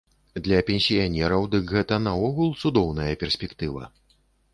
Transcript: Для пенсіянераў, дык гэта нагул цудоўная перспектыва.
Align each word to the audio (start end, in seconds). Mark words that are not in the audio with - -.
Для 0.45 0.59
пенсіянераў, 0.69 1.43
дык 1.55 1.73
гэта 1.75 1.99
нагул 2.07 2.49
цудоўная 2.63 3.13
перспектыва. 3.25 3.83